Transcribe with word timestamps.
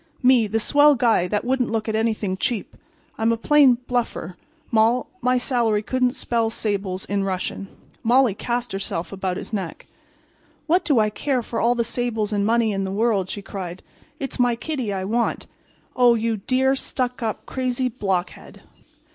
Me, 0.23 0.47
the 0.47 0.59
swell 0.59 0.95
guy 0.95 1.27
that 1.27 1.45
wouldn't 1.45 1.69
look 1.69 1.87
at 1.87 1.95
anything 1.95 2.35
cheap! 2.35 2.75
I'm 3.19 3.31
a 3.31 3.37
plain 3.37 3.75
bluffer. 3.85 4.35
Moll—my 4.71 5.37
salary 5.37 5.83
couldn't 5.83 6.13
spell 6.13 6.49
sables 6.49 7.05
in 7.05 7.23
Russian." 7.23 7.67
Molly 8.01 8.33
cast 8.33 8.71
herself 8.71 9.11
upon 9.11 9.37
his 9.37 9.53
neck. 9.53 9.85
"What 10.65 10.83
do 10.85 10.97
I 10.97 11.11
care 11.11 11.43
for 11.43 11.61
all 11.61 11.75
the 11.75 11.83
sables 11.83 12.33
and 12.33 12.43
money 12.43 12.71
in 12.71 12.83
the 12.83 12.91
world," 12.91 13.29
she 13.29 13.43
cried. 13.43 13.83
"It's 14.19 14.39
my 14.39 14.55
Kiddy 14.55 14.91
I 14.91 15.03
want. 15.03 15.45
Oh, 15.95 16.15
you 16.15 16.37
dear, 16.37 16.73
stuck 16.73 17.21
up, 17.21 17.45
crazy 17.45 17.87
blockhead!" 17.87 18.63